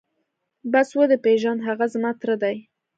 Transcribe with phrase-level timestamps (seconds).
[0.71, 2.55] بس ودې پېژاند هغه زما تره دى.